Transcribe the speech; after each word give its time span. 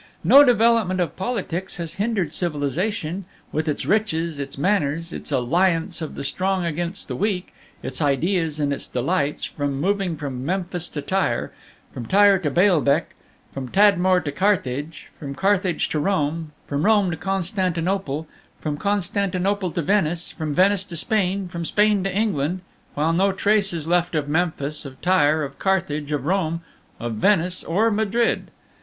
"No 0.23 0.43
development 0.43 0.99
of 0.99 1.15
politics 1.15 1.77
has 1.77 1.93
hindered 2.01 2.33
civilization, 2.33 3.25
with 3.51 3.67
its 3.67 3.85
riches, 3.85 4.39
its 4.39 4.57
manners, 4.57 5.13
its 5.13 5.31
alliance 5.31 6.01
of 6.01 6.15
the 6.15 6.23
strong 6.23 6.65
against 6.65 7.07
the 7.07 7.15
weak, 7.15 7.53
its 7.83 8.01
ideas, 8.01 8.59
and 8.59 8.73
its 8.73 8.87
delights, 8.87 9.43
from 9.43 9.79
moving 9.79 10.17
from 10.17 10.43
Memphis 10.43 10.89
to 10.89 11.03
Tyre, 11.03 11.51
from 11.93 12.07
Tyre 12.07 12.39
to 12.39 12.49
Baalbek, 12.49 13.13
from 13.53 13.69
Tadmor 13.69 14.21
to 14.21 14.31
Carthage, 14.31 15.07
from 15.19 15.35
Carthage 15.35 15.87
to 15.89 15.99
Rome, 15.99 16.51
from 16.65 16.83
Rome 16.83 17.11
to 17.11 17.15
Constantinople, 17.17 18.27
from 18.59 18.77
Constantinople 18.77 19.69
to 19.69 19.83
Venice, 19.83 20.31
from 20.31 20.51
Venice 20.51 20.83
to 20.85 20.95
Spain, 20.95 21.47
from 21.47 21.63
Spain 21.63 22.03
to 22.05 22.11
England 22.11 22.61
while 22.95 23.13
no 23.13 23.31
trace 23.31 23.71
is 23.71 23.87
left 23.87 24.15
of 24.15 24.27
Memphis, 24.27 24.83
of 24.83 24.99
Tyre, 24.99 25.43
of 25.43 25.59
Carthage, 25.59 26.11
of 26.11 26.25
Rome, 26.25 26.61
of 26.99 27.13
Venice, 27.13 27.63
or 27.63 27.91
Madrid. 27.91 28.49